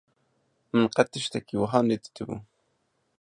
[0.71, 2.35] Min qet tiştekî wiha nedîtibû.